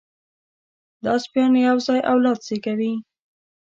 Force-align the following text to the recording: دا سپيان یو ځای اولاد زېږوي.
دا 1.05 1.13
سپيان 1.23 1.51
یو 1.67 1.77
ځای 1.87 1.99
اولاد 2.11 2.39
زېږوي. 2.47 2.93